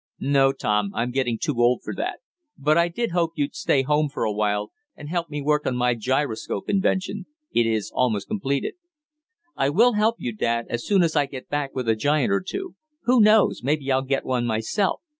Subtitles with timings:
[0.19, 2.21] "No, Tom, I'm getting too old for that.
[2.57, 5.75] But I did hope you'd stay home for a while, and help me work on
[5.75, 7.27] my gyroscope invention.
[7.53, 8.73] It is almost completed."
[9.55, 12.41] "I will help you, dad, as soon as I get back with a giant or
[12.41, 12.73] two.
[13.03, 13.61] Who knows?
[13.61, 15.01] maybe I'll get one myself."